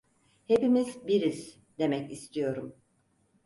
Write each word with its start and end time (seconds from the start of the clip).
Hepimiz 0.47 1.07
biriz 1.07 1.59
demek 1.77 2.11
istiyorum. 2.11 2.75